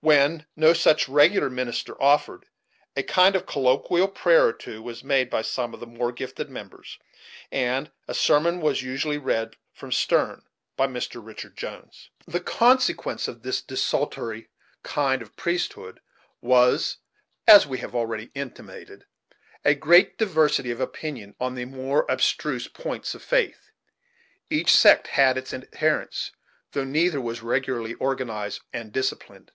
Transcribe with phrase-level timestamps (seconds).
[0.00, 2.46] When no such regular minister offered,
[2.96, 6.48] a kind of colloquial prayer or two was made by some of the more gifted
[6.48, 7.00] members,
[7.50, 10.44] and a sermon was usually read, from Sterne,
[10.76, 11.20] by Mr.
[11.20, 12.10] Richard Jones.
[12.28, 14.50] The consequence of this desultory
[14.84, 15.98] kind of priesthood
[16.40, 16.98] was,
[17.48, 19.04] as we have already intimated,
[19.64, 23.72] a great diversity of opinion on the more abstruse points of faith.
[24.48, 26.30] Each sect had its adherents,
[26.70, 29.50] though neither was regularly organized and disciplined.